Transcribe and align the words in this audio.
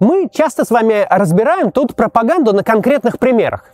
Мы 0.00 0.30
часто 0.32 0.64
с 0.64 0.70
вами 0.70 1.06
разбираем 1.10 1.70
тут 1.70 1.94
пропаганду 1.94 2.54
на 2.54 2.64
конкретных 2.64 3.18
примерах. 3.18 3.66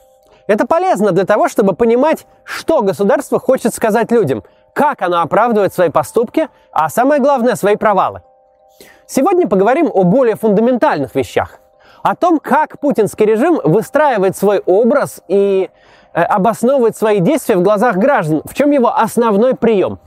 Это 0.49 0.67
полезно 0.67 1.13
для 1.13 1.25
того, 1.25 1.49
чтобы 1.49 1.73
понимать, 1.73 2.27
что 2.43 2.83
государство 2.83 3.39
хочет 3.39 3.73
сказать 3.73 4.11
людям, 4.11 4.43
как 4.73 5.03
оно 5.03 5.23
оправдывает 5.23 5.73
свои 5.73 5.89
поступки, 5.89 6.49
а 6.73 6.89
самое 6.89 7.23
главное, 7.23 7.55
свои 7.55 7.77
провалы. 7.77 8.23
Сегодня 9.07 9.47
поговорим 9.47 9.89
о 9.93 10.03
более 10.03 10.35
фундаментальных 10.35 11.15
вещах. 11.15 11.61
О 12.03 12.17
том, 12.17 12.41
как 12.41 12.81
путинский 12.81 13.25
режим 13.25 13.61
выстраивает 13.63 14.37
свой 14.37 14.59
образ 14.67 15.23
и 15.29 15.71
э, 16.13 16.23
обосновывает 16.23 16.97
свои 16.97 17.21
действия 17.21 17.55
в 17.55 17.63
глазах 17.63 17.99
граждан, 17.99 18.43
в 18.45 18.53
чем 18.53 18.73
его 18.73 18.93
основной 18.93 19.55
прием. 19.55 20.01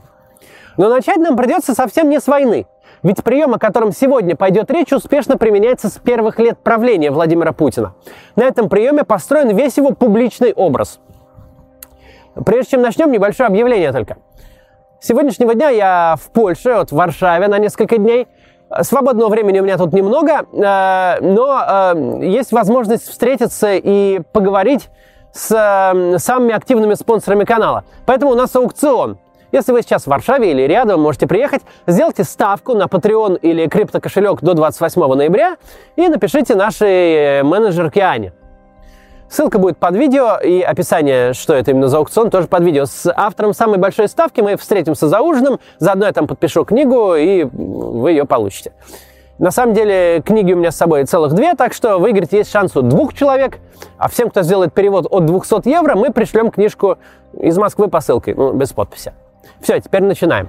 Но 0.76 0.90
начать 0.90 1.16
нам 1.16 1.38
придется 1.38 1.74
совсем 1.74 2.10
не 2.10 2.20
с 2.20 2.26
войны– 2.26 2.66
ведь 3.02 3.22
прием, 3.24 3.54
о 3.54 3.58
котором 3.58 3.92
сегодня 3.92 4.36
пойдет 4.36 4.70
речь, 4.70 4.92
успешно 4.92 5.38
применяется 5.38 5.88
с 5.88 5.98
первых 5.98 6.38
лет 6.38 6.58
правления 6.58 7.10
Владимира 7.10 7.52
Путина. 7.52 7.94
На 8.36 8.44
этом 8.44 8.68
приеме 8.68 9.04
построен 9.04 9.56
весь 9.56 9.78
его 9.78 9.92
публичный 9.92 10.52
образ. 10.52 11.00
Прежде 12.44 12.72
чем 12.72 12.82
начнем, 12.82 13.10
небольшое 13.10 13.48
объявление 13.48 13.92
только. 13.92 14.18
С 15.00 15.06
сегодняшнего 15.06 15.54
дня 15.54 15.70
я 15.70 16.16
в 16.20 16.30
Польше, 16.30 16.74
вот 16.74 16.90
в 16.90 16.94
Варшаве 16.94 17.48
на 17.48 17.58
несколько 17.58 17.96
дней. 17.96 18.28
Свободного 18.82 19.30
времени 19.30 19.58
у 19.60 19.64
меня 19.64 19.78
тут 19.78 19.92
немного, 19.92 20.44
э, 20.52 21.20
но 21.22 21.92
э, 21.94 22.20
есть 22.26 22.52
возможность 22.52 23.08
встретиться 23.08 23.74
и 23.74 24.20
поговорить 24.32 24.90
с 25.32 25.50
э, 25.50 26.18
самыми 26.18 26.54
активными 26.54 26.94
спонсорами 26.94 27.44
канала. 27.44 27.84
Поэтому 28.06 28.32
у 28.32 28.34
нас 28.36 28.54
аукцион– 28.54 29.18
если 29.52 29.72
вы 29.72 29.82
сейчас 29.82 30.04
в 30.04 30.06
Варшаве 30.08 30.50
или 30.50 30.62
рядом, 30.62 31.00
можете 31.00 31.26
приехать, 31.26 31.62
сделайте 31.86 32.24
ставку 32.24 32.74
на 32.74 32.84
Patreon 32.84 33.38
или 33.40 33.66
криптокошелек 33.66 34.40
до 34.42 34.54
28 34.54 35.14
ноября 35.14 35.56
и 35.96 36.08
напишите 36.08 36.54
нашей 36.54 37.42
менеджерке 37.42 38.00
Ане. 38.02 38.32
Ссылка 39.28 39.60
будет 39.60 39.78
под 39.78 39.94
видео 39.94 40.38
и 40.38 40.60
описание, 40.60 41.34
что 41.34 41.54
это 41.54 41.70
именно 41.70 41.86
за 41.86 41.98
аукцион, 41.98 42.30
тоже 42.30 42.48
под 42.48 42.64
видео. 42.64 42.84
С 42.84 43.12
автором 43.14 43.54
самой 43.54 43.78
большой 43.78 44.08
ставки 44.08 44.40
мы 44.40 44.56
встретимся 44.56 45.08
за 45.08 45.20
ужином, 45.20 45.60
заодно 45.78 46.06
я 46.06 46.12
там 46.12 46.26
подпишу 46.26 46.64
книгу, 46.64 47.14
и 47.14 47.44
вы 47.44 48.10
ее 48.10 48.24
получите. 48.24 48.72
На 49.38 49.52
самом 49.52 49.72
деле, 49.72 50.20
книги 50.20 50.52
у 50.52 50.56
меня 50.56 50.72
с 50.72 50.76
собой 50.76 51.04
целых 51.04 51.32
две, 51.32 51.54
так 51.54 51.72
что 51.72 51.98
выиграть 51.98 52.32
есть 52.32 52.50
шанс 52.50 52.76
у 52.76 52.82
двух 52.82 53.14
человек. 53.14 53.58
А 53.98 54.08
всем, 54.08 54.30
кто 54.30 54.42
сделает 54.42 54.74
перевод 54.74 55.06
от 55.08 55.24
200 55.24 55.66
евро, 55.68 55.94
мы 55.94 56.12
пришлем 56.12 56.50
книжку 56.50 56.98
из 57.32 57.56
Москвы 57.56 57.88
посылкой, 57.88 58.34
ну, 58.34 58.52
без 58.52 58.72
подписи. 58.72 59.12
Все, 59.60 59.80
теперь 59.80 60.02
начинаем. 60.02 60.48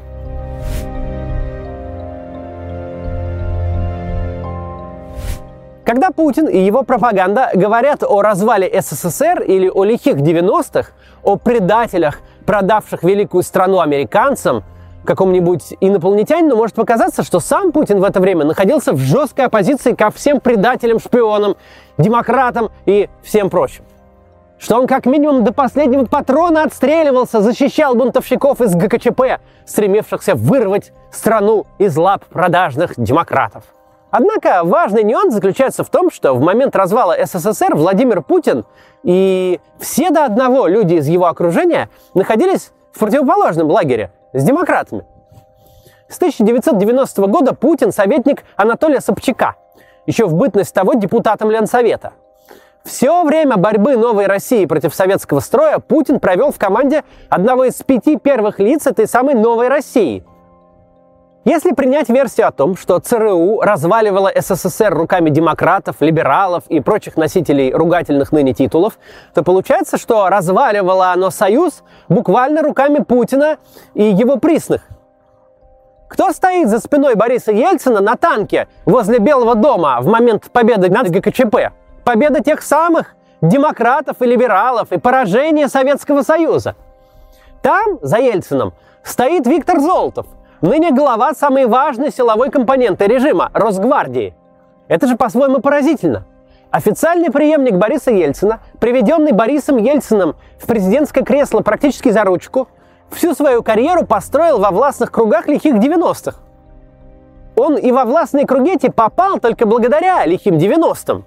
Когда 5.84 6.12
Путин 6.12 6.48
и 6.48 6.58
его 6.58 6.84
пропаганда 6.84 7.50
говорят 7.54 8.04
о 8.04 8.22
развале 8.22 8.82
СССР 8.82 9.42
или 9.42 9.68
о 9.68 9.84
лихих 9.84 10.16
90-х, 10.16 10.92
о 11.22 11.36
предателях, 11.36 12.20
продавших 12.46 13.04
великую 13.04 13.44
страну 13.44 13.82
американцам, 13.82 14.64
какому-нибудь 15.04 15.76
инопланетянину 15.82 16.56
может 16.56 16.76
показаться, 16.76 17.24
что 17.24 17.40
сам 17.40 17.72
Путин 17.72 18.00
в 18.00 18.04
это 18.04 18.22
время 18.22 18.46
находился 18.46 18.94
в 18.94 19.00
жесткой 19.00 19.48
оппозиции 19.48 19.94
ко 19.94 20.12
всем 20.12 20.40
предателям, 20.40 21.00
шпионам, 21.00 21.56
демократам 21.98 22.70
и 22.86 23.10
всем 23.24 23.50
прочим 23.50 23.84
что 24.62 24.78
он 24.78 24.86
как 24.86 25.08
минимум 25.08 25.44
до 25.44 25.52
последнего 25.52 26.06
патрона 26.06 26.64
отстреливался, 26.64 27.42
защищал 27.42 27.96
бунтовщиков 27.96 28.62
из 28.62 28.76
ГКЧП, 28.76 29.42
стремившихся 29.66 30.36
вырвать 30.36 30.94
страну 31.12 31.66
из 31.80 31.98
лап 31.98 32.26
продажных 32.26 32.94
демократов. 32.96 33.64
Однако 34.12 34.62
важный 34.64 35.04
нюанс 35.04 35.34
заключается 35.34 35.84
в 35.84 35.90
том, 35.90 36.12
что 36.12 36.34
в 36.36 36.42
момент 36.42 36.76
развала 36.76 37.16
СССР 37.26 37.74
Владимир 37.76 38.22
Путин 38.22 38.66
и 39.04 39.60
все 39.80 40.12
до 40.12 40.26
одного 40.26 40.68
люди 40.68 40.96
из 40.96 41.08
его 41.08 41.26
окружения 41.26 41.90
находились 42.14 42.72
в 42.92 43.00
противоположном 43.00 43.68
лагере 43.68 44.12
с 44.34 44.44
демократами. 44.44 45.06
С 46.08 46.18
1990 46.18 47.28
года 47.28 47.56
Путин 47.56 47.92
советник 47.92 48.44
Анатолия 48.58 49.00
Собчака, 49.00 49.56
еще 50.06 50.26
в 50.26 50.36
бытность 50.36 50.74
того 50.74 50.94
депутатом 50.94 51.50
Ленсовета– 51.50 52.14
все 52.84 53.24
время 53.24 53.58
борьбы 53.58 53.96
новой 53.96 54.26
России 54.28 54.66
против 54.66 54.94
советского 54.96 55.40
строя 55.40 55.80
Путин 55.80 56.20
провел 56.20 56.52
в 56.52 56.58
команде 56.58 57.04
одного 57.30 57.66
из 57.66 57.76
пяти 57.76 58.18
первых 58.18 58.60
лиц 58.60 58.88
этой 58.88 59.08
самой 59.08 59.36
новой 59.36 59.68
России. 59.68 60.24
Если 61.44 61.72
принять 61.72 62.08
версию 62.08 62.48
о 62.48 62.52
том, 62.52 62.78
что 62.78 63.00
ЦРУ 63.00 63.62
разваливала 63.62 64.32
СССР 64.36 64.94
руками 64.94 65.32
демократов, 65.32 65.96
либералов 66.00 66.64
и 66.70 66.80
прочих 66.82 67.18
носителей 67.18 67.74
ругательных 67.74 68.32
ныне 68.32 68.54
титулов, 68.54 69.00
то 69.34 69.44
получается, 69.44 69.98
что 69.98 70.30
разваливало 70.30 71.12
оно 71.12 71.32
Союз 71.32 71.82
буквально 72.10 72.62
руками 72.62 73.00
Путина 73.00 73.58
и 73.96 74.04
его 74.04 74.38
присных. 74.38 74.84
Кто 76.08 76.32
стоит 76.32 76.68
за 76.68 76.78
спиной 76.78 77.16
Бориса 77.16 77.52
Ельцина 77.52 78.02
на 78.02 78.18
танке 78.18 78.68
возле 78.86 79.18
Белого 79.18 79.56
дома 79.56 79.98
в 80.02 80.08
момент 80.08 80.52
победы 80.52 80.92
над 80.92 81.10
ГКЧП? 81.10 81.72
Победа 82.04 82.44
тех 82.44 82.62
самых 82.62 83.16
демократов 83.42 84.22
и 84.22 84.26
либералов 84.26 84.92
и 84.92 84.98
поражение 84.98 85.68
Советского 85.68 86.22
Союза. 86.22 86.76
Там, 87.62 88.00
за 88.02 88.18
Ельцином, 88.18 88.74
стоит 89.04 89.48
Виктор 89.48 89.80
Золотов, 89.80 90.28
ныне 90.62 90.92
глава 90.92 91.34
самой 91.34 91.66
важной 91.66 92.12
силовой 92.12 92.50
компоненты 92.50 93.08
режима– 93.08 93.50
Росгвардии. 93.54 94.36
Это 94.88 95.08
же 95.08 95.16
по-своему 95.16 95.60
поразительно. 95.60 96.26
Официальный 96.70 97.32
преемник 97.32 97.76
Бориса 97.76 98.12
Ельцина, 98.12 98.60
приведенный 98.80 99.32
Борисом 99.34 99.78
Ельциным 99.78 100.36
в 100.58 100.68
президентское 100.68 101.24
кресло 101.24 101.60
практически 101.62 102.10
за 102.10 102.24
ручку, 102.24 102.68
всю 103.10 103.34
свою 103.34 103.62
карьеру 103.62 104.06
построил 104.06 104.60
во 104.60 104.72
властных 104.72 105.12
кругах 105.12 105.48
лихих 105.48 105.76
90-х. 105.76 106.38
Он 107.58 107.76
и 107.76 107.92
во 107.92 108.06
властные 108.06 108.48
круги 108.48 108.78
попал 108.90 109.40
только 109.40 109.66
благодаря 109.66 110.26
лихим 110.26 110.56
90-м. 110.56 111.26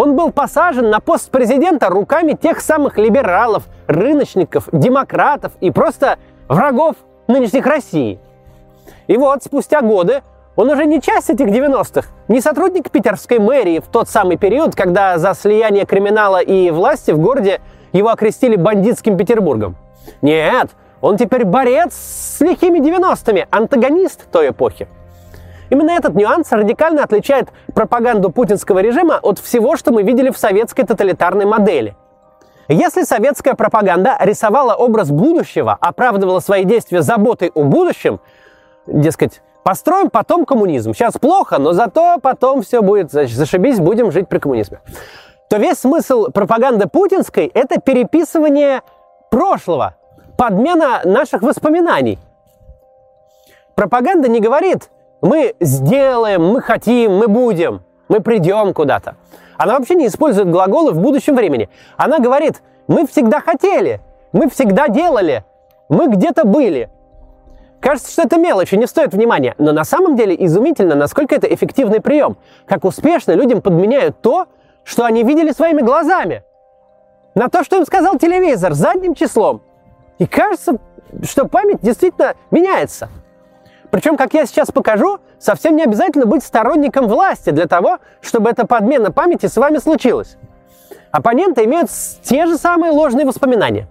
Он 0.00 0.16
был 0.16 0.32
посажен 0.32 0.88
на 0.88 0.98
пост 0.98 1.30
президента 1.30 1.90
руками 1.90 2.32
тех 2.32 2.62
самых 2.62 2.96
либералов, 2.96 3.64
рыночников, 3.86 4.66
демократов 4.72 5.52
и 5.60 5.70
просто 5.70 6.16
врагов 6.48 6.96
нынешних 7.28 7.66
России. 7.66 8.18
И 9.08 9.18
вот 9.18 9.44
спустя 9.44 9.82
годы 9.82 10.22
он 10.56 10.70
уже 10.70 10.86
не 10.86 11.02
часть 11.02 11.28
этих 11.28 11.48
90-х, 11.48 12.08
не 12.28 12.40
сотрудник 12.40 12.90
питерской 12.90 13.38
мэрии 13.40 13.80
в 13.80 13.88
тот 13.88 14.08
самый 14.08 14.38
период, 14.38 14.74
когда 14.74 15.18
за 15.18 15.34
слияние 15.34 15.84
криминала 15.84 16.40
и 16.40 16.70
власти 16.70 17.10
в 17.10 17.18
городе 17.18 17.60
его 17.92 18.08
окрестили 18.08 18.56
бандитским 18.56 19.18
Петербургом. 19.18 19.76
Нет, 20.22 20.70
он 21.02 21.18
теперь 21.18 21.44
борец 21.44 21.92
с 21.92 22.40
лихими 22.40 22.78
90-ми, 22.78 23.46
антагонист 23.50 24.30
той 24.32 24.48
эпохи. 24.48 24.88
Именно 25.70 25.92
этот 25.92 26.14
нюанс 26.14 26.50
радикально 26.50 27.04
отличает 27.04 27.48
пропаганду 27.74 28.30
путинского 28.30 28.80
режима 28.80 29.18
от 29.22 29.38
всего, 29.38 29.76
что 29.76 29.92
мы 29.92 30.02
видели 30.02 30.30
в 30.30 30.36
советской 30.36 30.84
тоталитарной 30.84 31.46
модели. 31.46 31.96
Если 32.68 33.02
советская 33.02 33.54
пропаганда 33.54 34.16
рисовала 34.20 34.74
образ 34.74 35.10
будущего, 35.10 35.76
оправдывала 35.80 36.40
свои 36.40 36.64
действия 36.64 37.02
заботой 37.02 37.50
о 37.54 37.64
будущем, 37.64 38.20
дескать, 38.86 39.42
построим 39.64 40.10
потом 40.10 40.44
коммунизм. 40.44 40.92
Сейчас 40.94 41.14
плохо, 41.14 41.58
но 41.58 41.72
зато 41.72 42.18
потом 42.20 42.62
все 42.62 42.82
будет, 42.82 43.10
зашибись, 43.10 43.78
будем 43.78 44.12
жить 44.12 44.28
при 44.28 44.38
коммунизме. 44.38 44.80
То 45.48 45.56
весь 45.56 45.78
смысл 45.78 46.26
пропаганды 46.26 46.86
путинской– 46.88 47.46
это 47.54 47.80
переписывание 47.80 48.82
прошлого, 49.30 49.96
подмена 50.38 51.00
наших 51.04 51.42
воспоминаний. 51.42 52.18
Пропаганда 53.74 54.28
не 54.28 54.40
говорит, 54.40 54.90
мы 55.22 55.54
сделаем, 55.60 56.44
мы 56.44 56.60
хотим, 56.62 57.16
мы 57.16 57.28
будем, 57.28 57.82
мы 58.08 58.20
придем 58.20 58.72
куда-то. 58.72 59.16
Она 59.56 59.78
вообще 59.78 59.94
не 59.94 60.06
использует 60.06 60.50
глаголы 60.50 60.92
в 60.92 60.98
будущем 60.98 61.36
времени. 61.36 61.68
Она 61.96 62.18
говорит, 62.18 62.62
мы 62.88 63.06
всегда 63.06 63.40
хотели, 63.40 64.00
мы 64.32 64.48
всегда 64.48 64.88
делали, 64.88 65.44
мы 65.88 66.08
где-то 66.08 66.46
были. 66.46 66.90
Кажется, 67.80 68.12
что 68.12 68.22
это 68.22 68.38
мелочь 68.38 68.72
и 68.72 68.76
не 68.76 68.86
стоит 68.86 69.12
внимания, 69.12 69.54
но 69.58 69.72
на 69.72 69.84
самом 69.84 70.16
деле 70.16 70.36
изумительно, 70.44 70.94
насколько 70.94 71.34
это 71.34 71.46
эффективный 71.52 72.00
прием, 72.00 72.36
как 72.66 72.84
успешно 72.84 73.32
людям 73.32 73.62
подменяют 73.62 74.20
то, 74.20 74.46
что 74.84 75.04
они 75.04 75.22
видели 75.22 75.52
своими 75.52 75.82
глазами, 75.82 76.42
на 77.34 77.48
то, 77.48 77.64
что 77.64 77.76
им 77.76 77.86
сказал 77.86 78.18
телевизор 78.18 78.74
задним 78.74 79.14
числом. 79.14 79.62
И 80.18 80.26
кажется, 80.26 80.76
что 81.22 81.46
память 81.46 81.80
действительно 81.80 82.34
меняется– 82.50 83.08
причем, 83.90 84.16
как 84.16 84.34
я 84.34 84.46
сейчас 84.46 84.70
покажу, 84.70 85.18
совсем 85.38 85.76
не 85.76 85.82
обязательно 85.82 86.26
быть 86.26 86.44
сторонником 86.44 87.08
власти 87.08 87.50
для 87.50 87.66
того, 87.66 87.98
чтобы 88.20 88.50
эта 88.50 88.66
подмена 88.66 89.10
памяти 89.10 89.46
с 89.46 89.56
вами 89.56 89.78
случилась. 89.78 90.36
Оппоненты 91.10 91.64
имеют 91.64 91.90
те 92.22 92.46
же 92.46 92.56
самые 92.56 92.92
ложные 92.92 93.26
воспоминания. 93.26 93.88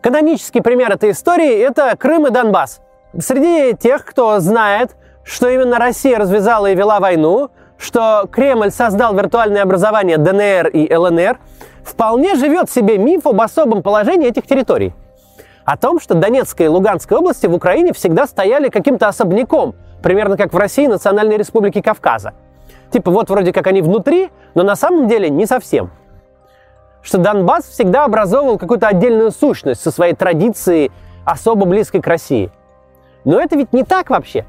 Канонический 0.00 0.62
пример 0.62 0.90
этой 0.90 1.10
истории– 1.10 1.58
это 1.60 1.94
Крым 1.96 2.26
и 2.26 2.30
Донбасс. 2.30 2.80
Среди 3.18 3.76
тех, 3.76 4.04
кто 4.04 4.40
знает, 4.40 4.96
что 5.24 5.48
именно 5.48 5.78
Россия 5.78 6.18
развязала 6.18 6.70
и 6.70 6.74
вела 6.74 6.98
войну, 6.98 7.50
что 7.76 8.26
Кремль 8.30 8.70
создал 8.70 9.14
виртуальное 9.14 9.62
образование 9.62 10.16
ДНР 10.16 10.68
и 10.68 10.94
ЛНР, 10.94 11.38
вполне 11.84 12.36
живет 12.36 12.70
себе 12.70 12.96
миф 12.96 13.26
об 13.26 13.40
особом 13.40 13.82
положении 13.82 14.28
этих 14.28 14.46
территорий. 14.46 14.94
О 15.64 15.76
том, 15.76 16.00
что 16.00 16.14
Донецкая 16.14 16.66
и 16.66 16.70
Луганская 16.70 17.18
области 17.18 17.46
в 17.46 17.54
Украине 17.54 17.92
всегда 17.92 18.26
стояли 18.26 18.68
каким-то 18.68 19.08
особняком, 19.08 19.74
примерно 20.02 20.36
как 20.36 20.52
в 20.52 20.56
России 20.56 20.86
Национальной 20.86 21.36
Республики 21.36 21.80
Кавказа. 21.80 22.34
Типа 22.90 23.10
вот 23.10 23.30
вроде 23.30 23.52
как 23.52 23.66
они 23.68 23.80
внутри, 23.80 24.30
но 24.54 24.64
на 24.64 24.76
самом 24.76 25.08
деле 25.08 25.30
не 25.30 25.46
совсем. 25.46 25.90
Что 27.00 27.18
Донбасс 27.18 27.64
всегда 27.66 28.04
образовывал 28.04 28.58
какую-то 28.58 28.88
отдельную 28.88 29.30
сущность 29.30 29.80
со 29.80 29.90
своей 29.90 30.14
традицией, 30.14 30.90
особо 31.24 31.64
близкой 31.64 32.00
к 32.00 32.06
России. 32.06 32.50
Но 33.24 33.40
это 33.40 33.56
ведь 33.56 33.72
не 33.72 33.84
так 33.84 34.10
вообще. 34.10 34.44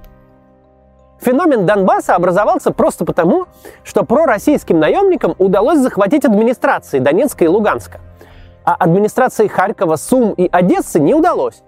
Феномен 1.22 1.66
Донбасса 1.66 2.16
образовался 2.16 2.72
просто 2.72 3.06
потому, 3.06 3.46
что 3.84 4.04
пророссийским 4.04 4.80
наемникам 4.80 5.36
удалось 5.38 5.80
захватить 5.80 6.26
администрации 6.26 7.00
Донецка 7.00 7.46
и 7.46 7.48
Луганска. 7.48 8.02
А 8.66 8.76
администрации 8.76 9.48
Харькова, 9.48 9.98
Сум 9.98 10.32
и 10.34 10.48
Одессы 10.52 11.00
не 11.00 11.14
удалось. 11.14 11.64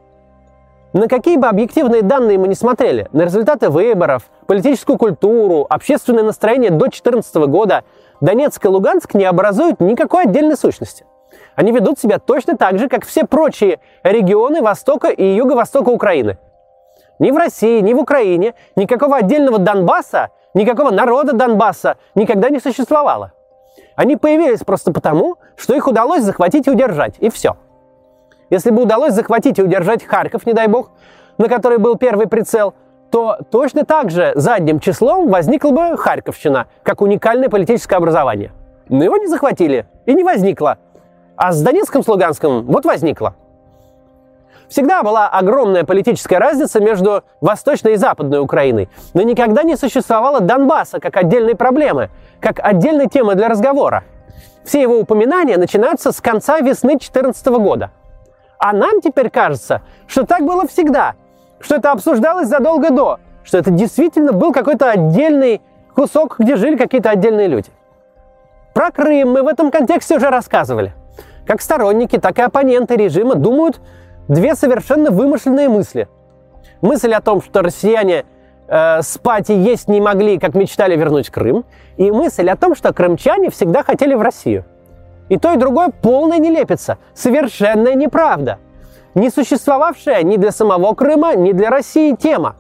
На 0.93 1.09
какие 1.09 1.35
бы 1.35 1.47
объективные 1.47 2.03
данные 2.03 2.37
мы 2.37 2.47
не 2.47 2.55
смотрели, 2.55 3.09
на 3.11 3.23
результаты 3.23 3.69
выборов, 3.69 4.23
политическую 4.47 4.97
культуру, 4.97 5.67
общественное 5.69 6.23
настроение 6.23 6.71
до 6.71 6.77
2014 6.77 7.35
года, 7.47 7.83
Донецк 8.21 8.63
и 8.63 8.69
Луганск 8.69 9.13
не 9.13 9.25
образуют 9.25 9.81
никакой 9.81 10.23
отдельной 10.23 10.55
сущности. 10.55 11.05
Они 11.55 11.73
ведут 11.73 11.99
себя 11.99 12.17
точно 12.17 12.55
так 12.55 12.79
же, 12.79 12.87
как 12.87 13.05
все 13.05 13.25
прочие 13.25 13.81
регионы 14.03 14.61
Востока 14.61 15.09
и 15.09 15.35
Юго-Востока 15.35 15.89
Украины. 15.89 16.37
Ни 17.19 17.31
в 17.31 17.35
России, 17.35 17.81
ни 17.81 17.93
в 17.93 17.99
Украине 17.99 18.53
никакого 18.77 19.17
отдельного 19.17 19.57
Донбасса, 19.57 20.29
никакого 20.53 20.91
народа 20.91 21.33
Донбасса 21.33 21.97
никогда 22.15 22.49
не 22.49 22.59
существовало. 22.59 23.33
Они 23.95 24.17
появились 24.17 24.59
просто 24.59 24.91
потому, 24.91 25.37
что 25.55 25.73
их 25.73 25.87
удалось 25.87 26.23
захватить 26.23 26.67
и 26.67 26.71
удержать, 26.71 27.15
и 27.19 27.29
все. 27.29 27.55
Если 28.49 28.69
бы 28.69 28.83
удалось 28.83 29.13
захватить 29.13 29.57
и 29.57 29.63
удержать 29.63 30.03
Харьков, 30.03 30.45
не 30.45 30.53
дай 30.53 30.67
бог, 30.67 30.91
на 31.37 31.47
который 31.47 31.77
был 31.77 31.95
первый 31.97 32.27
прицел, 32.27 32.73
то 33.09 33.37
точно 33.49 33.85
так 33.85 34.11
же 34.11 34.33
задним 34.35 34.79
числом 34.79 35.29
возникла 35.29 35.71
бы 35.71 35.97
Харьковщина, 35.97 36.67
как 36.83 37.01
уникальное 37.01 37.49
политическое 37.49 37.95
образование. 37.95 38.51
Но 38.89 39.03
его 39.03 39.17
не 39.17 39.27
захватили 39.27 39.87
и 40.05 40.13
не 40.13 40.23
возникло. 40.23 40.77
А 41.37 41.51
с 41.51 41.61
Донецком, 41.61 42.03
с 42.03 42.07
Луганском 42.07 42.65
вот 42.65 42.85
возникло. 42.85 43.35
Всегда 44.69 45.03
была 45.03 45.27
огромная 45.27 45.83
политическая 45.83 46.37
разница 46.37 46.79
между 46.79 47.23
Восточной 47.41 47.93
и 47.93 47.97
Западной 47.97 48.39
Украиной, 48.39 48.89
но 49.13 49.21
никогда 49.21 49.63
не 49.63 49.75
существовало 49.75 50.39
Донбасса 50.39 50.99
как 50.99 51.15
отдельной 51.17 51.55
проблемы, 51.55 52.09
как 52.39 52.59
отдельной 52.59 53.07
темы 53.07 53.35
для 53.35 53.47
разговора. 53.47 54.03
Все 54.63 54.81
его 54.81 54.97
упоминания 54.97 55.57
начинаются 55.57 56.11
с 56.11 56.19
конца 56.19 56.59
весны 56.59 56.93
2014 56.93 57.47
года. 57.47 57.91
А 58.57 58.73
нам 58.73 59.01
теперь 59.01 59.29
кажется, 59.29 59.81
что 60.07 60.25
так 60.25 60.43
было 60.43 60.67
всегда, 60.67 61.13
что 61.59 61.75
это 61.75 61.91
обсуждалось 61.91 62.47
задолго 62.47 62.89
до, 62.89 63.19
что 63.43 63.59
это 63.59 63.69
действительно 63.69 64.33
был 64.33 64.51
какой-то 64.51 64.89
отдельный 64.89 65.61
кусок, 65.93 66.39
где 66.39 66.55
жили 66.55 66.75
какие-то 66.75 67.11
отдельные 67.11 67.47
люди. 67.47 67.69
Про 68.73 68.91
Крым 68.91 69.31
мы 69.31 69.43
в 69.43 69.47
этом 69.47 69.71
контексте 69.71 70.17
уже 70.17 70.29
рассказывали. 70.29 70.93
Как 71.45 71.61
сторонники, 71.61 72.17
так 72.17 72.39
и 72.39 72.41
оппоненты 72.41 72.95
режима 72.95 73.35
думают, 73.35 73.79
две 74.27 74.55
совершенно 74.55 75.11
вымышленные 75.11 75.69
мысли. 75.69 76.07
Мысль 76.81 77.13
о 77.13 77.21
том, 77.21 77.41
что 77.41 77.61
россияне 77.61 78.25
э, 78.67 79.01
спать 79.01 79.49
и 79.49 79.53
есть 79.53 79.87
не 79.87 80.01
могли, 80.01 80.39
как 80.39 80.55
мечтали 80.55 80.95
вернуть 80.95 81.29
Крым, 81.29 81.65
и 81.97 82.11
мысль 82.11 82.49
о 82.49 82.55
том, 82.55 82.75
что 82.75 82.93
крымчане 82.93 83.49
всегда 83.49 83.83
хотели 83.83 84.13
в 84.13 84.21
Россию. 84.21 84.65
И 85.29 85.37
то, 85.37 85.53
и 85.53 85.57
другое 85.57 85.89
полная 85.89 86.37
нелепица, 86.37 86.97
совершенная 87.13 87.95
неправда. 87.95 88.59
Не 89.15 89.29
существовавшая 89.29 90.23
ни 90.23 90.37
для 90.37 90.51
самого 90.51 90.93
Крыма, 90.93 91.35
ни 91.35 91.51
для 91.51 91.69
России 91.69 92.15
тема. 92.15 92.55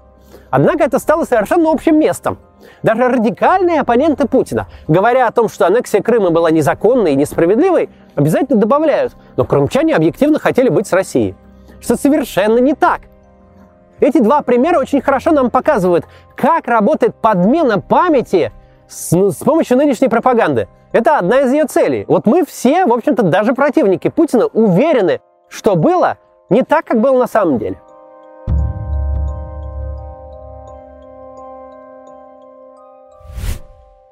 Однако 0.49 0.83
это 0.83 0.99
стало 0.99 1.25
совершенно 1.25 1.69
общим 1.69 1.99
местом. 1.99 2.37
Даже 2.81 3.07
радикальные 3.09 3.81
оппоненты 3.81 4.27
Путина, 4.27 4.67
говоря 4.87 5.27
о 5.27 5.31
том, 5.31 5.49
что 5.49 5.67
аннексия 5.67 6.01
Крыма 6.01 6.31
была 6.31 6.49
незаконной 6.49 7.13
и 7.13 7.15
несправедливой, 7.15 7.89
обязательно 8.15 8.59
добавляют, 8.59 9.13
но 9.35 9.43
крымчане 9.43 9.95
объективно 9.95 10.39
хотели 10.39 10.69
быть 10.69 10.87
с 10.87 10.93
Россией 10.93 11.35
что 11.85 11.95
совершенно 11.97 12.57
не 12.57 12.73
так. 12.73 13.01
Эти 13.99 14.17
два 14.17 14.41
примера 14.41 14.79
очень 14.79 15.01
хорошо 15.01 15.31
нам 15.31 15.49
показывают, 15.49 16.05
как 16.35 16.67
работает 16.67 17.15
подмена 17.15 17.79
памяти 17.79 18.51
с, 18.87 19.11
ну, 19.11 19.31
с 19.31 19.37
помощью 19.37 19.77
нынешней 19.77 20.09
пропаганды. 20.09 20.67
Это 20.91 21.17
одна 21.17 21.41
из 21.41 21.53
ее 21.53 21.65
целей. 21.65 22.05
Вот 22.07 22.25
мы 22.25 22.43
все, 22.45 22.85
в 22.85 22.93
общем-то, 22.93 23.23
даже 23.23 23.53
противники 23.53 24.09
Путина 24.09 24.47
уверены, 24.47 25.21
что 25.47 25.75
было 25.75 26.17
не 26.49 26.63
так, 26.63 26.85
как 26.85 26.99
было 26.99 27.19
на 27.19 27.27
самом 27.27 27.59
деле. 27.59 27.79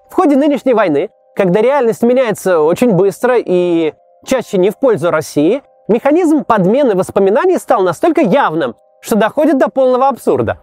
В 0.10 0.14
ходе 0.14 0.38
нынешней 0.38 0.76
войны, 0.76 1.10
когда 1.36 1.62
реальность 1.62 2.04
меняется 2.04 2.60
очень 2.60 2.94
быстро 2.94 3.36
и 3.38 3.94
чаще 4.26 4.58
не 4.58 4.70
в 4.70 4.78
пользу 4.78 5.10
России, 5.10 5.64
Механизм 5.90 6.46
подмены 6.46 6.96
воспоминаний 6.96 7.58
стал 7.58 7.82
настолько 7.84 8.22
явным, 8.22 8.76
что 9.02 9.18
доходит 9.18 9.58
до 9.58 9.68
полного 9.70 10.08
абсурда. 10.08 10.60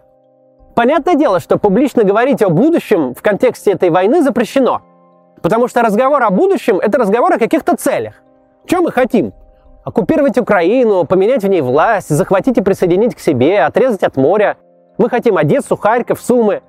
Понятное 0.75 1.15
дело, 1.15 1.41
что 1.41 1.59
публично 1.59 2.05
говорить 2.05 2.41
о 2.41 2.49
будущем 2.49 3.15
в 3.15 3.21
контексте 3.21 3.73
этой 3.73 3.91
войны 3.91 4.23
запрещено. 4.23 4.81
Потому 5.43 5.69
что 5.69 5.83
разговор 5.83 6.23
о 6.23 6.31
будущем– 6.31 6.81
это 6.83 6.99
разговор 6.99 7.35
о 7.35 7.39
каких-то 7.39 7.77
целях. 7.77 8.15
Чем 8.67 8.85
мы 8.85 8.93
хотим? 8.93 9.35
Оккупировать 9.85 10.39
Украину, 10.39 11.05
поменять 11.05 11.45
в 11.45 11.49
ней 11.49 11.61
власть, 11.61 12.09
захватить 12.09 12.57
и 12.57 12.63
присоединить 12.63 13.15
к 13.15 13.21
себе, 13.21 13.61
отрезать 13.63 14.03
от 14.03 14.17
моря. 14.17 14.57
Мы 14.97 15.11
хотим 15.11 15.37
Одессу, 15.37 15.77
Харьков, 15.77 16.21
Сумы. 16.23 16.63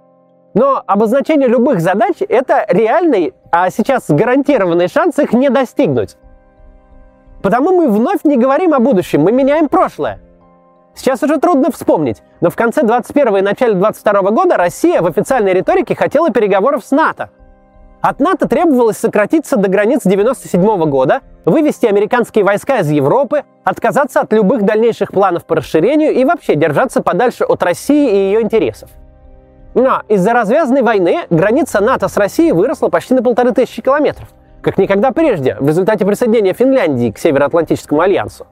Но 0.54 0.84
обозначение 0.86 1.48
любых 1.48 1.80
задач– 1.80 2.18
это 2.28 2.66
реальный, 2.68 3.34
а 3.50 3.70
сейчас 3.70 4.10
гарантированный 4.10 4.90
шанс 4.90 5.20
их 5.20 5.32
не 5.32 5.50
достигнуть. 5.50 6.18
Потому 7.42 7.72
мы 7.72 7.90
вновь 7.90 8.24
не 8.24 8.38
говорим 8.38 8.74
о 8.74 8.80
будущем, 8.80 9.22
мы 9.22 9.32
меняем 9.32 9.68
прошлое. 9.68 10.20
Сейчас 10.94 11.24
уже 11.24 11.38
трудно 11.38 11.72
вспомнить, 11.72 12.22
но 12.42 12.50
в 12.50 12.56
конце 12.56 12.84
21 12.84 13.38
и 13.38 13.42
начале 13.42 13.74
22 13.74 14.22
года 14.32 14.58
Россия 14.58 15.02
в 15.02 15.08
официальной 15.08 15.54
риторике 15.54 15.96
хотела 15.96 16.30
переговоров 16.30 16.84
с 16.86 16.92
НАТО. 16.92 17.30
От 18.02 18.20
НАТО 18.20 18.48
требовалось 18.48 18.98
сократиться 18.98 19.58
до 19.58 19.70
границ 19.70 20.02
97 20.04 20.62
года, 20.90 21.22
вывести 21.46 21.86
американские 21.86 22.44
войска 22.44 22.80
из 22.80 22.90
Европы, 22.90 23.44
отказаться 23.64 24.22
от 24.22 24.34
любых 24.34 24.64
дальнейших 24.64 25.12
планов 25.12 25.46
по 25.46 25.56
расширению 25.56 26.12
и 26.12 26.26
вообще 26.26 26.56
держаться 26.56 27.02
подальше 27.02 27.44
от 27.44 27.62
России 27.64 28.12
и 28.12 28.16
ее 28.16 28.42
интересов. 28.42 28.90
Но 29.76 30.02
из-за 30.10 30.34
развязанной 30.34 30.82
войны 30.82 31.22
граница 31.30 31.80
НАТО 31.80 32.08
с 32.08 32.18
Россией 32.18 32.52
выросла 32.52 32.90
почти 32.90 33.14
на 33.14 33.24
полторы 33.24 33.54
тысячи 33.54 33.82
километров 33.82 34.28
как 34.62 34.78
никогда 34.78 35.12
прежде 35.12 35.56
в 35.60 35.68
результате 35.68 36.06
присоединения 36.06 36.54
Финляндии 36.54 37.12
к 37.12 37.18
Североатлантическому 37.18 38.02
альянсу. 38.02 38.48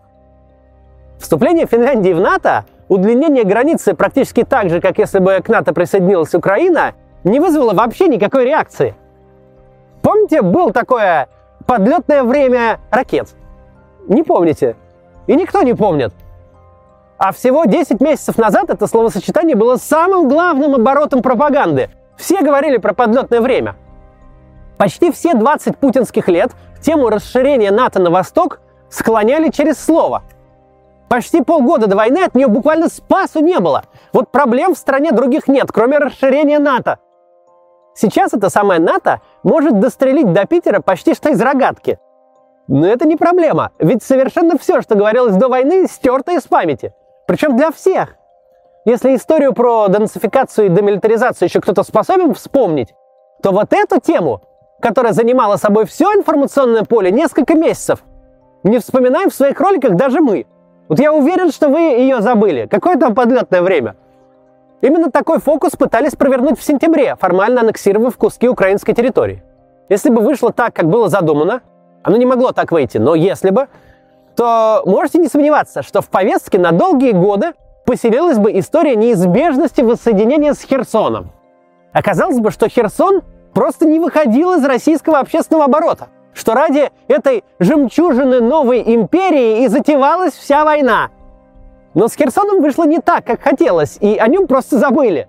Вступление 1.19 1.65
Финляндии 1.65 2.13
в 2.13 2.19
НАТО, 2.19 2.65
удлинение 2.87 3.43
границы 3.43 3.93
практически 3.93 4.43
так 4.43 4.69
же, 4.69 4.81
как 4.81 4.97
если 4.97 5.19
бы 5.19 5.39
к 5.43 5.49
НАТО 5.49 5.73
присоединилась 5.73 6.33
Украина, 6.33 6.93
не 7.23 7.39
вызвало 7.39 7.73
вообще 7.73 8.07
никакой 8.07 8.45
реакции. 8.45 8.95
Помните, 10.01 10.41
было 10.41 10.71
такое 10.71 11.27
подлетное 11.65 12.23
время 12.23 12.79
ракет? 12.89 13.29
Не 14.07 14.23
помните? 14.23 14.75
И 15.27 15.35
никто 15.35 15.61
не 15.61 15.73
помнит. 15.73 16.13
А 17.17 17.33
всего 17.33 17.65
10 17.65 17.99
месяцев 17.99 18.37
назад 18.37 18.69
это 18.69 18.87
словосочетание 18.87 19.55
было 19.55 19.75
самым 19.75 20.29
главным 20.29 20.75
оборотом 20.75 21.21
пропаганды. 21.21 21.89
Все 22.15 22.41
говорили 22.41 22.77
про 22.77 22.93
подлетное 22.93 23.41
время– 23.41 23.75
Почти 24.79 25.11
все 25.11 25.33
20 25.33 25.77
путинских 25.77 26.29
лет 26.29 26.51
тему 26.81 27.09
расширения 27.09 27.69
НАТО 27.69 27.99
на 28.01 28.09
восток 28.09 28.61
склоняли 28.89 29.49
через 29.49 29.77
слово. 29.77 30.23
Почти 31.09 31.41
полгода 31.41 31.87
до 31.87 31.97
войны 31.97 32.23
от 32.23 32.33
нее 32.33 32.47
буквально 32.47 32.87
спасу 32.87 33.41
не 33.41 33.59
было. 33.59 33.83
Вот 34.13 34.31
проблем 34.31 34.73
в 34.73 34.77
стране 34.77 35.11
других 35.11 35.49
нет, 35.49 35.69
кроме 35.69 35.97
расширения 35.97 36.59
НАТО. 36.59 36.97
Сейчас 37.93 38.33
это 38.33 38.49
самое 38.49 38.79
НАТО 38.79 39.19
может 39.43 39.81
дострелить 39.81 40.31
до 40.31 40.47
Питера 40.47 40.79
почти 40.79 41.13
что 41.13 41.29
из 41.29 41.41
рогатки. 41.41 41.99
Но 42.69 42.87
это 42.87 43.05
не 43.05 43.17
проблема, 43.17 43.71
ведь 43.79 44.01
совершенно 44.01 44.57
все, 44.57 44.81
что 44.81 44.95
говорилось 44.95 45.35
до 45.35 45.49
войны, 45.49 45.87
стерто 45.89 46.31
из 46.31 46.43
памяти. 46.43 46.93
Причем 47.27 47.57
для 47.57 47.71
всех. 47.71 48.15
Если 48.85 49.13
историю 49.13 49.51
про 49.51 49.89
денацификацию 49.89 50.67
и 50.67 50.69
демилитаризацию 50.69 51.47
еще 51.49 51.59
кто-то 51.59 51.83
способен 51.83 52.33
вспомнить, 52.33 52.93
то 53.43 53.51
вот 53.51 53.73
эту 53.73 53.99
тему 53.99 54.41
которая 54.79 55.13
занимала 55.13 55.57
собой 55.57 55.85
все 55.85 56.05
информационное 56.13 56.83
поле 56.83 57.11
несколько 57.11 57.55
месяцев, 57.55 58.03
не 58.63 58.79
вспоминаем 58.79 59.29
в 59.29 59.33
своих 59.33 59.59
роликах 59.59 59.95
даже 59.95 60.19
мы. 60.19 60.45
Вот 60.87 60.99
я 60.99 61.13
уверен, 61.13 61.51
что 61.51 61.69
вы 61.69 61.79
ее 61.79 62.21
забыли. 62.21 62.67
Какое 62.69 62.97
там 62.97 63.15
подлетное 63.15 63.61
время? 63.61 63.95
Именно 64.81 65.11
такой 65.11 65.39
фокус 65.39 65.75
пытались 65.75 66.15
провернуть 66.15 66.59
в 66.59 66.63
сентябре, 66.63 67.15
формально 67.15 67.61
аннексировав 67.61 68.17
куски 68.17 68.47
украинской 68.47 68.93
территории. 68.93 69.43
Если 69.89 70.09
бы 70.09 70.21
вышло 70.21 70.51
так, 70.51 70.73
как 70.73 70.87
было 70.87 71.09
задумано, 71.09 71.61
оно 72.03 72.17
не 72.17 72.25
могло 72.25 72.51
так 72.53 72.71
выйти, 72.71 72.97
но 72.97 73.13
если 73.15 73.49
бы, 73.49 73.67
то 74.35 74.81
можете 74.85 75.17
не 75.17 75.27
сомневаться, 75.27 75.83
что 75.83 76.01
в 76.01 76.09
повестке 76.09 76.57
на 76.57 76.71
долгие 76.71 77.11
годы 77.11 77.53
поселилась 77.85 78.37
бы 78.37 78.57
история 78.57 78.95
неизбежности 78.95 79.81
воссоединения 79.81 80.53
с 80.53 80.61
Херсоном. 80.61 81.31
Оказалось 81.91 82.39
бы, 82.39 82.51
что 82.51 82.69
Херсон 82.69 83.21
просто 83.53 83.85
не 83.85 83.99
выходил 83.99 84.53
из 84.53 84.65
российского 84.65 85.19
общественного 85.19 85.65
оборота, 85.65 86.07
что 86.33 86.53
ради 86.53 86.91
этой 87.07 87.43
жемчужины 87.59 88.41
новой 88.41 88.81
империи 88.85 89.63
и 89.63 89.67
затевалась 89.67 90.33
вся 90.33 90.63
война. 90.63 91.09
Но 91.93 92.07
с 92.07 92.15
Херсоном 92.15 92.61
вышло 92.61 92.85
не 92.85 92.99
так, 92.99 93.25
как 93.25 93.41
хотелось, 93.41 93.97
и 93.99 94.17
о 94.17 94.27
нем 94.27 94.47
просто 94.47 94.77
забыли. 94.77 95.27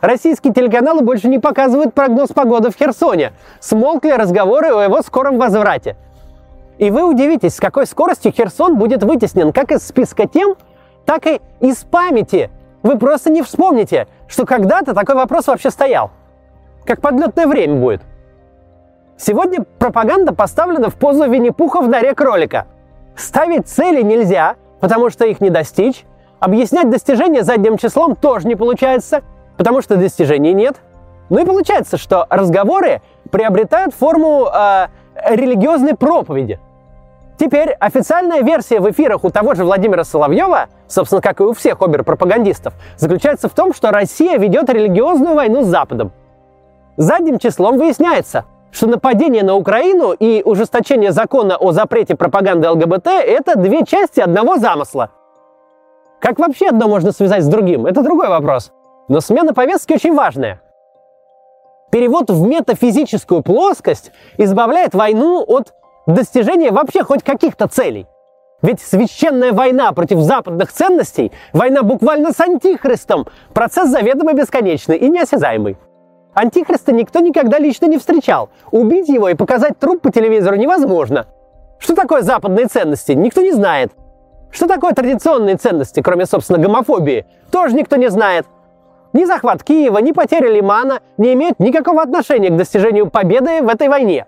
Российские 0.00 0.52
телеканалы 0.52 1.00
больше 1.00 1.28
не 1.28 1.38
показывают 1.38 1.94
прогноз 1.94 2.28
погоды 2.28 2.70
в 2.70 2.76
Херсоне. 2.76 3.32
Смолкли 3.58 4.10
разговоры 4.10 4.68
о 4.68 4.82
его 4.82 5.00
скором 5.00 5.38
возврате. 5.38 5.96
И 6.76 6.90
вы 6.90 7.04
удивитесь, 7.04 7.54
с 7.54 7.60
какой 7.60 7.86
скоростью 7.86 8.32
Херсон 8.32 8.76
будет 8.76 9.02
вытеснен 9.02 9.52
как 9.52 9.72
из 9.72 9.86
списка 9.86 10.26
тем, 10.26 10.56
так 11.06 11.26
и 11.26 11.40
из 11.60 11.76
памяти. 11.84 12.50
Вы 12.82 12.98
просто 12.98 13.30
не 13.30 13.40
вспомните, 13.40 14.06
что 14.28 14.44
когда-то 14.44 14.92
такой 14.92 15.14
вопрос 15.14 15.46
вообще 15.46 15.70
стоял. 15.70 16.10
Как 16.86 17.00
подлетное 17.00 17.46
время 17.46 17.76
будет. 17.76 18.02
Сегодня 19.16 19.64
пропаганда 19.78 20.34
поставлена 20.34 20.90
в 20.90 20.96
позу 20.96 21.30
Винни-Пуха 21.30 21.80
в 21.80 21.88
норе 21.88 22.14
кролика. 22.14 22.66
Ставить 23.16 23.68
цели 23.68 24.02
нельзя, 24.02 24.56
потому 24.80 25.08
что 25.08 25.24
их 25.24 25.40
не 25.40 25.50
достичь. 25.50 26.04
Объяснять 26.40 26.90
достижения 26.90 27.42
задним 27.42 27.78
числом 27.78 28.16
тоже 28.16 28.46
не 28.48 28.56
получается, 28.56 29.22
потому 29.56 29.80
что 29.80 29.96
достижений 29.96 30.52
нет. 30.52 30.76
Ну 31.30 31.38
и 31.40 31.46
получается, 31.46 31.96
что 31.96 32.26
разговоры 32.28 33.00
приобретают 33.30 33.94
форму 33.94 34.46
э, 34.52 34.88
религиозной 35.30 35.94
проповеди. 35.94 36.60
Теперь 37.38 37.70
официальная 37.70 38.42
версия 38.42 38.78
в 38.78 38.90
эфирах 38.90 39.24
у 39.24 39.30
того 39.30 39.54
же 39.54 39.64
Владимира 39.64 40.04
Соловьева, 40.04 40.66
собственно, 40.86 41.22
как 41.22 41.40
и 41.40 41.44
у 41.44 41.54
всех 41.54 41.80
обер-пропагандистов, 41.80 42.74
заключается 42.96 43.48
в 43.48 43.52
том, 43.52 43.72
что 43.72 43.90
Россия 43.90 44.38
ведет 44.38 44.68
религиозную 44.68 45.34
войну 45.34 45.62
с 45.62 45.66
Западом. 45.66 46.12
Задним 46.96 47.38
числом 47.38 47.78
выясняется, 47.78 48.44
что 48.70 48.86
нападение 48.86 49.42
на 49.42 49.56
Украину 49.56 50.12
и 50.12 50.42
ужесточение 50.44 51.12
закона 51.12 51.56
о 51.56 51.72
запрете 51.72 52.14
пропаганды 52.14 52.68
ЛГБТ– 52.70 53.06
это 53.08 53.56
две 53.56 53.84
части 53.84 54.20
одного 54.20 54.58
замысла. 54.58 55.10
Как 56.20 56.38
вообще 56.38 56.68
одно 56.68 56.88
можно 56.88 57.12
связать 57.12 57.42
с 57.42 57.48
другим? 57.48 57.86
Это 57.86 58.02
другой 58.02 58.28
вопрос. 58.28 58.72
Но 59.08 59.20
смена 59.20 59.52
повестки 59.54 59.92
очень 59.92 60.14
важная. 60.14 60.60
Перевод 61.90 62.30
в 62.30 62.46
метафизическую 62.46 63.42
плоскость 63.42 64.10
избавляет 64.38 64.94
войну 64.94 65.44
от 65.46 65.74
достижения 66.06 66.70
вообще 66.70 67.02
хоть 67.02 67.22
каких-то 67.22 67.68
целей. 67.68 68.06
Ведь 68.62 68.80
священная 68.80 69.52
война 69.52 69.92
против 69.92 70.20
западных 70.20 70.72
ценностей, 70.72 71.32
война 71.52 71.82
буквально 71.82 72.32
с 72.32 72.40
антихристом, 72.40 73.26
процесс 73.52 73.90
заведомо 73.90 74.32
бесконечный 74.32 74.96
и 74.96 75.08
неосязаемый. 75.08 75.76
Антихриста 76.34 76.92
никто 76.92 77.20
никогда 77.20 77.58
лично 77.58 77.86
не 77.86 77.98
встречал. 77.98 78.50
Убить 78.70 79.08
его 79.08 79.28
и 79.28 79.34
показать 79.34 79.78
труп 79.78 80.02
по 80.02 80.10
телевизору 80.10 80.56
невозможно. 80.56 81.26
Что 81.78 81.94
такое 81.94 82.22
западные 82.22 82.66
ценности, 82.66 83.12
никто 83.12 83.40
не 83.40 83.52
знает. 83.52 83.92
Что 84.50 84.66
такое 84.66 84.92
традиционные 84.92 85.56
ценности, 85.56 86.00
кроме, 86.00 86.26
собственно, 86.26 86.58
гомофобии, 86.58 87.26
тоже 87.50 87.74
никто 87.74 87.96
не 87.96 88.08
знает. 88.08 88.46
Ни 89.12 89.24
захват 89.24 89.62
Киева, 89.62 89.98
ни 89.98 90.12
потеря 90.12 90.50
Лимана 90.50 91.00
не 91.18 91.34
имеют 91.34 91.60
никакого 91.60 92.02
отношения 92.02 92.50
к 92.50 92.56
достижению 92.56 93.10
победы 93.10 93.62
в 93.62 93.68
этой 93.68 93.88
войне. 93.88 94.26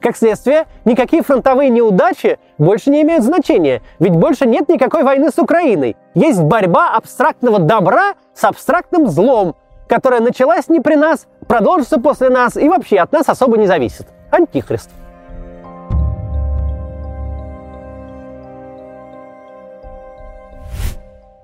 Как 0.00 0.16
следствие, 0.16 0.66
никакие 0.84 1.22
фронтовые 1.22 1.68
неудачи 1.68 2.38
больше 2.58 2.90
не 2.90 3.02
имеют 3.02 3.22
значения, 3.22 3.82
ведь 3.98 4.16
больше 4.16 4.46
нет 4.46 4.68
никакой 4.68 5.02
войны 5.02 5.30
с 5.30 5.38
Украиной. 5.38 5.96
Есть 6.14 6.42
борьба 6.42 6.94
абстрактного 6.94 7.58
добра 7.58 8.14
с 8.32 8.44
абстрактным 8.44 9.08
злом, 9.08 9.56
которая 9.90 10.20
началась 10.20 10.68
не 10.68 10.78
при 10.78 10.94
нас, 10.94 11.26
продолжится 11.48 11.98
после 11.98 12.30
нас 12.30 12.56
и 12.56 12.68
вообще 12.68 12.98
от 12.98 13.10
нас 13.10 13.28
особо 13.28 13.58
не 13.58 13.66
зависит. 13.66 14.06
Антихрист. 14.30 14.88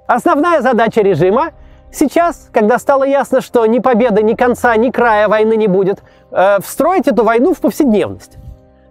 Основная 0.07 0.62
задача 0.62 1.00
режима 1.00 1.50
сейчас, 1.91 2.49
когда 2.53 2.79
стало 2.79 3.03
ясно, 3.03 3.41
что 3.41 3.67
ни 3.67 3.81
победы, 3.81 4.23
ни 4.23 4.35
конца, 4.35 4.76
ни 4.76 4.91
края 4.93 5.26
войны 5.26 5.57
не 5.57 5.67
будет, 5.67 6.05
э, 6.31 6.61
встроить 6.61 7.09
эту 7.09 7.25
войну 7.25 7.53
в 7.53 7.59
повседневность. 7.59 8.38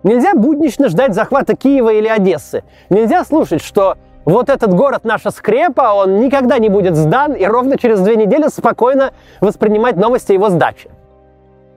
Нельзя 0.03 0.33
буднично 0.33 0.89
ждать 0.89 1.13
захвата 1.13 1.55
Киева 1.55 1.93
или 1.93 2.09
Одессы. 2.09 2.65
Нельзя 2.89 3.23
слушать, 3.23 3.63
что 3.63 3.95
вот 4.25 4.49
этот 4.49 4.73
город 4.73 5.03
наша 5.03 5.31
скрепа, 5.31 5.93
он 5.93 6.19
никогда 6.19 6.57
не 6.57 6.69
будет 6.69 6.95
сдан, 6.95 7.33
и 7.33 7.45
ровно 7.45 7.77
через 7.77 8.01
две 8.01 8.15
недели 8.15 8.47
спокойно 8.47 9.11
воспринимать 9.39 9.95
новости 9.95 10.33
его 10.33 10.49
сдачи. 10.49 10.89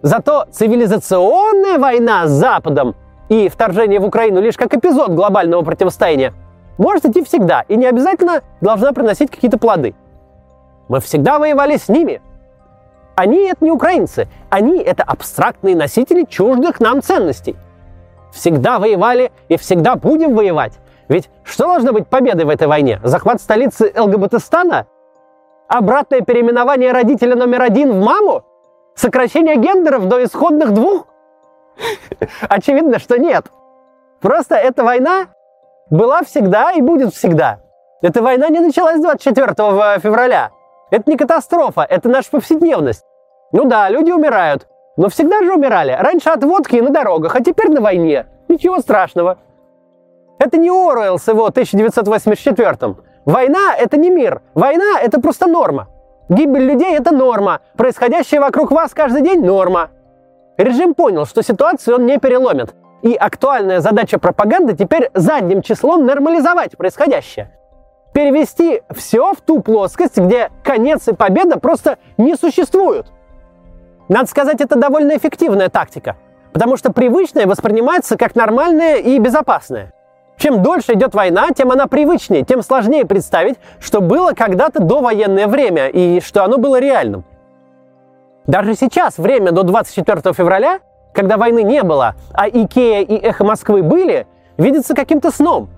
Зато 0.02 0.46
цивилизационная 0.50 1.78
война 1.78 2.26
с 2.26 2.30
Западом 2.30 2.94
и 3.28 3.48
вторжение 3.48 4.00
в 4.00 4.04
Украину 4.04 4.40
лишь 4.40 4.56
как 4.56 4.74
эпизод 4.74 5.10
глобального 5.10 5.62
противостояния 5.62 6.32
может 6.78 7.04
идти 7.04 7.22
всегда 7.22 7.62
и 7.68 7.76
не 7.76 7.86
обязательно 7.86 8.42
должна 8.60 8.92
приносить 8.92 9.30
какие-то 9.30 9.58
плоды. 9.58 9.94
Мы 10.88 11.00
всегда 11.00 11.38
воевали 11.38 11.76
с 11.76 11.88
ними. 11.88 12.22
Они— 13.16 13.48
это 13.50 13.64
не 13.64 13.72
украинцы, 13.72 14.28
они— 14.48 14.78
это 14.84 15.02
абстрактные 15.02 15.76
носители 15.76 16.24
чуждых 16.24 16.80
нам 16.80 17.02
ценностей– 17.02 17.56
всегда 18.32 18.78
воевали 18.78 19.32
и 19.48 19.56
всегда 19.56 19.96
будем 19.96 20.34
воевать. 20.34 20.72
Ведь 21.08 21.30
что 21.42 21.66
должно 21.66 21.92
быть 21.92 22.06
победой 22.06 22.44
в 22.44 22.50
этой 22.50 22.66
войне? 22.66 23.00
Захват 23.02 23.40
столицы 23.40 23.92
ЛГБТстана? 23.96 24.86
Обратное 25.68 26.20
переименование 26.20 26.92
родителя 26.92 27.34
номер 27.34 27.62
один 27.62 27.92
в 27.92 28.04
маму? 28.04 28.44
Сокращение 28.94 29.56
гендеров 29.56 30.06
до 30.06 30.22
исходных 30.24 30.72
двух? 30.72 31.06
Очевидно, 32.48 32.98
что 32.98 33.18
нет. 33.18 33.46
Просто 34.20 34.56
эта 34.56 34.84
война 34.84 35.28
была 35.90 36.22
всегда 36.22 36.72
и 36.72 36.82
будет 36.82 37.14
всегда. 37.14 37.60
Эта 38.02 38.22
война 38.22 38.48
не 38.48 38.60
началась 38.60 39.00
24 39.00 39.46
февраля. 40.00 40.50
Это 40.90 41.10
не 41.10 41.16
катастрофа, 41.16 41.82
это 41.82 42.08
наша 42.08 42.30
повседневность. 42.30 43.04
Ну 43.52 43.64
да, 43.64 43.88
люди 43.88 44.10
умирают, 44.10 44.66
но 44.96 45.08
всегда 45.08 45.42
же 45.42 45.54
умирали. 45.54 45.96
Раньше 45.98 46.30
от 46.30 46.44
водки 46.44 46.76
и 46.76 46.80
на 46.80 46.90
дорогах, 46.90 47.34
а 47.34 47.40
теперь 47.42 47.70
на 47.70 47.80
войне. 47.80 48.26
Ничего 48.48 48.78
страшного. 48.80 49.38
Это 50.38 50.56
не 50.56 50.70
Оруэлл 50.70 51.18
с 51.18 51.28
его 51.28 51.46
1984 51.46 52.96
Война– 53.24 53.74
это 53.78 53.96
не 53.96 54.10
мир. 54.10 54.42
Война– 54.54 55.00
это 55.02 55.20
просто 55.20 55.46
норма. 55.46 55.88
Гибель 56.28 56.64
людей– 56.64 56.96
это 56.98 57.14
норма. 57.14 57.60
Происходящее 57.76 58.40
вокруг 58.40 58.70
вас 58.70 58.94
каждый 58.94 59.22
день– 59.22 59.44
норма. 59.44 59.90
Режим 60.56 60.94
понял, 60.94 61.26
что 61.26 61.42
ситуацию 61.42 61.96
он 61.96 62.06
не 62.06 62.18
переломит. 62.18 62.74
И 63.02 63.14
актуальная 63.14 63.80
задача 63.80 64.18
пропаганды 64.18 64.74
теперь 64.74 65.10
задним 65.14 65.62
числом 65.62 66.06
нормализовать 66.06 66.76
происходящее. 66.76 67.52
Перевести 68.12 68.82
все 68.90 69.34
в 69.34 69.40
ту 69.40 69.60
плоскость, 69.60 70.16
где 70.16 70.50
конец 70.64 71.06
и 71.08 71.14
победа 71.14 71.58
просто 71.58 71.98
не 72.16 72.34
существуют– 72.34 73.08
надо 74.08 74.26
сказать, 74.26 74.60
это 74.60 74.78
довольно 74.78 75.16
эффективная 75.16 75.68
тактика, 75.68 76.16
потому 76.54 76.78
что 76.78 76.92
привычное 76.92 77.46
воспринимается 77.46 78.16
как 78.16 78.34
нормальное 78.34 78.96
и 78.96 79.18
безопасное. 79.18 79.92
Чем 80.38 80.62
дольше 80.62 80.94
идет 80.94 81.14
война, 81.14 81.48
тем 81.50 81.72
она 81.72 81.86
привычнее, 81.88 82.44
тем 82.44 82.62
сложнее 82.62 83.04
представить, 83.04 83.56
что 83.80 84.00
было 84.00 84.32
когда-то 84.32 84.80
до 84.80 85.00
военное 85.00 85.48
время 85.48 85.88
и 85.88 86.20
что 86.20 86.44
оно 86.44 86.58
было 86.58 86.78
реальным. 86.78 87.24
Даже 88.46 88.74
сейчас, 88.74 89.18
время 89.18 89.50
до 89.50 89.64
24 89.64 90.32
февраля, 90.32 90.78
когда 91.12 91.36
войны 91.36 91.64
не 91.64 91.82
было, 91.82 92.14
а 92.32 92.48
Икея 92.48 93.02
и 93.02 93.16
Эхо 93.16 93.44
Москвы 93.44 93.82
были, 93.82 94.26
видится 94.56 94.94
каким-то 94.94 95.32
сном. 95.32 95.68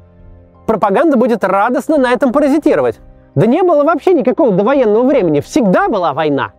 Пропаганда 0.67 1.17
будет 1.17 1.43
радостно 1.43 1.97
на 1.97 2.13
этом 2.13 2.31
паразитировать. 2.33 3.01
Да 3.35 3.47
не 3.47 3.63
было 3.63 3.83
вообще 3.83 4.13
никакого 4.13 4.53
довоенного 4.53 5.05
времени, 5.05 5.41
всегда 5.41 5.89
была 5.89 6.13
война. 6.13 6.53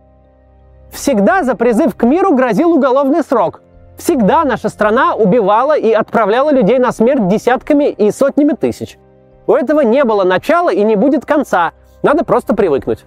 Всегда 0.90 1.44
за 1.44 1.54
призыв 1.54 1.94
к 1.94 2.02
миру 2.02 2.34
грозил 2.34 2.72
уголовный 2.72 3.22
срок. 3.22 3.62
Всегда 4.02 4.42
наша 4.42 4.68
страна 4.68 5.14
убивала 5.14 5.78
и 5.78 5.92
отправляла 5.92 6.50
людей 6.50 6.80
на 6.80 6.90
смерть 6.90 7.28
десятками 7.28 7.84
и 7.88 8.10
сотнями 8.10 8.54
тысяч. 8.54 8.98
У 9.46 9.52
этого 9.52 9.82
не 9.82 10.02
было 10.02 10.24
начала 10.24 10.72
и 10.72 10.82
не 10.82 10.96
будет 10.96 11.24
конца. 11.24 11.70
Надо 12.02 12.24
просто 12.24 12.56
привыкнуть. 12.56 13.04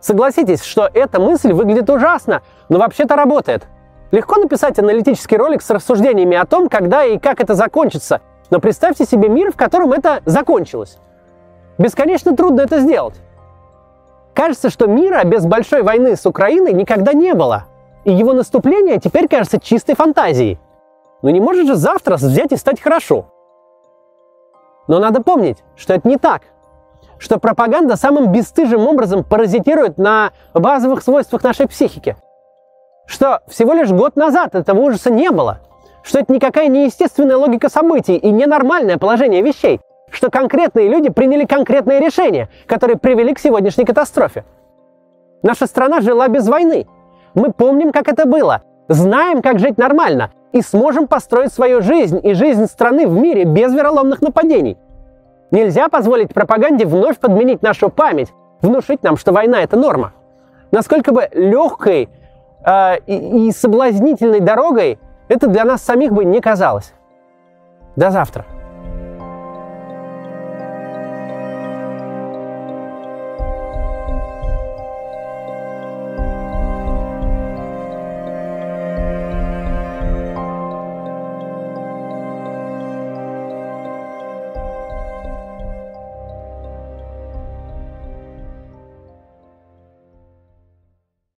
Согласитесь, 0.00 0.64
что 0.64 0.90
эта 0.92 1.20
мысль 1.20 1.52
выглядит 1.52 1.88
ужасно, 1.88 2.42
но 2.68 2.80
вообще-то 2.80 3.14
работает. 3.14 3.68
Легко 4.10 4.34
написать 4.34 4.80
аналитический 4.80 5.36
ролик 5.36 5.62
с 5.62 5.70
рассуждениями 5.70 6.36
о 6.36 6.44
том, 6.44 6.68
когда 6.68 7.04
и 7.04 7.16
как 7.16 7.40
это 7.40 7.54
закончится, 7.54 8.20
но 8.50 8.58
представьте 8.58 9.04
себе 9.04 9.28
мир, 9.28 9.52
в 9.52 9.56
котором 9.56 9.92
это 9.92 10.22
закончилось. 10.24 10.98
Бесконечно 11.78 12.34
трудно 12.36 12.62
это 12.62 12.80
сделать. 12.80 13.14
Кажется, 14.34 14.70
что 14.70 14.88
мира 14.88 15.22
без 15.22 15.46
большой 15.46 15.84
войны 15.84 16.16
с 16.16 16.26
Украиной 16.26 16.72
никогда 16.72 17.12
не 17.12 17.32
было. 17.32 17.66
И 18.04 18.12
его 18.12 18.32
наступление 18.34 18.98
теперь 18.98 19.28
кажется 19.28 19.58
чистой 19.58 19.94
фантазией. 19.94 20.58
Но 21.22 21.30
не 21.30 21.40
может 21.40 21.66
же 21.66 21.74
завтра 21.74 22.16
взять 22.16 22.52
и 22.52 22.56
стать 22.56 22.80
хорошо. 22.80 23.26
Но 24.88 24.98
надо 24.98 25.22
помнить, 25.22 25.64
что 25.76 25.94
это 25.94 26.06
не 26.06 26.18
так. 26.18 26.42
Что 27.18 27.38
пропаганда 27.38 27.96
самым 27.96 28.30
бесстыжим 28.30 28.86
образом 28.86 29.24
паразитирует 29.24 29.96
на 29.96 30.32
базовых 30.52 31.02
свойствах 31.02 31.42
нашей 31.42 31.66
психики. 31.66 32.16
Что 33.06 33.40
всего 33.48 33.72
лишь 33.72 33.90
год 33.90 34.16
назад 34.16 34.54
этого 34.54 34.80
ужаса 34.80 35.10
не 35.10 35.30
было. 35.30 35.60
Что 36.02 36.18
это 36.18 36.32
никакая 36.32 36.68
не 36.68 36.84
естественная 36.84 37.38
логика 37.38 37.70
событий 37.70 38.16
и 38.16 38.30
ненормальное 38.30 38.98
положение 38.98 39.40
вещей. 39.40 39.80
Что 40.10 40.30
конкретные 40.30 40.88
люди 40.88 41.08
приняли 41.08 41.46
конкретные 41.46 42.00
решения, 42.00 42.50
которые 42.66 42.98
привели 42.98 43.32
к 43.32 43.38
сегодняшней 43.38 43.86
катастрофе. 43.86 44.44
Наша 45.42 45.66
страна 45.66 46.02
жила 46.02 46.28
без 46.28 46.46
войны. 46.46 46.86
Мы 47.34 47.52
помним, 47.52 47.92
как 47.92 48.08
это 48.08 48.26
было. 48.26 48.62
Знаем, 48.88 49.42
как 49.42 49.58
жить 49.58 49.78
нормально 49.78 50.30
и 50.52 50.62
сможем 50.62 51.08
построить 51.08 51.52
свою 51.52 51.82
жизнь 51.82 52.20
и 52.22 52.34
жизнь 52.34 52.66
страны 52.66 53.08
в 53.08 53.14
мире 53.14 53.44
без 53.44 53.72
вероломных 53.74 54.22
нападений. 54.22 54.78
Нельзя 55.50 55.88
позволить 55.88 56.32
пропаганде 56.32 56.84
вновь 56.84 57.18
подменить 57.18 57.62
нашу 57.62 57.88
память, 57.88 58.32
внушить 58.60 59.02
нам, 59.02 59.16
что 59.16 59.32
война 59.32 59.62
это 59.62 59.76
норма. 59.76 60.12
Насколько 60.70 61.12
бы 61.12 61.28
легкой 61.32 62.08
э, 62.64 62.98
и, 63.06 63.48
и 63.48 63.52
соблазнительной 63.52 64.40
дорогой 64.40 64.98
это 65.28 65.46
для 65.46 65.64
нас 65.64 65.82
самих 65.82 66.12
бы 66.12 66.24
не 66.24 66.40
казалось. 66.40 66.92
До 67.96 68.10
завтра. 68.10 68.44